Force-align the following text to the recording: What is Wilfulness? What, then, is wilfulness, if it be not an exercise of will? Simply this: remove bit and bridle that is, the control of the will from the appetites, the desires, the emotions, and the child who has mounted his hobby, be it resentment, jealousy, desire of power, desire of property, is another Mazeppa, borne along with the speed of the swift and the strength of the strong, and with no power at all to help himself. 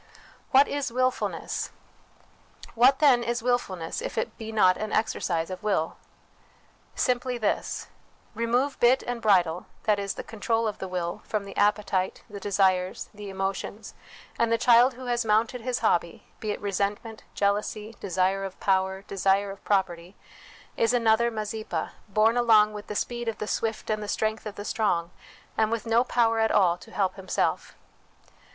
What 0.49 0.67
is 0.67 0.91
Wilfulness? 0.91 1.69
What, 2.73 2.97
then, 2.97 3.23
is 3.23 3.43
wilfulness, 3.43 4.01
if 4.01 4.17
it 4.17 4.35
be 4.35 4.51
not 4.51 4.75
an 4.75 4.91
exercise 4.91 5.51
of 5.51 5.61
will? 5.61 5.95
Simply 6.95 7.37
this: 7.37 7.85
remove 8.33 8.79
bit 8.79 9.03
and 9.03 9.21
bridle 9.21 9.67
that 9.83 9.99
is, 9.99 10.15
the 10.15 10.23
control 10.23 10.67
of 10.67 10.79
the 10.79 10.87
will 10.87 11.21
from 11.23 11.43
the 11.45 11.55
appetites, 11.55 12.21
the 12.27 12.39
desires, 12.39 13.09
the 13.13 13.29
emotions, 13.29 13.93
and 14.39 14.51
the 14.51 14.57
child 14.57 14.95
who 14.95 15.05
has 15.05 15.23
mounted 15.23 15.61
his 15.61 15.79
hobby, 15.85 16.23
be 16.39 16.49
it 16.49 16.59
resentment, 16.59 17.21
jealousy, 17.35 17.95
desire 17.99 18.43
of 18.43 18.59
power, 18.59 19.03
desire 19.03 19.51
of 19.51 19.63
property, 19.63 20.15
is 20.75 20.93
another 20.95 21.29
Mazeppa, 21.29 21.91
borne 22.09 22.37
along 22.37 22.73
with 22.73 22.87
the 22.87 22.95
speed 22.95 23.27
of 23.27 23.37
the 23.37 23.45
swift 23.45 23.87
and 23.91 24.01
the 24.01 24.07
strength 24.07 24.47
of 24.47 24.55
the 24.55 24.65
strong, 24.65 25.11
and 25.55 25.69
with 25.71 25.85
no 25.85 26.03
power 26.03 26.39
at 26.39 26.49
all 26.51 26.75
to 26.79 26.89
help 26.89 27.17
himself. 27.17 27.75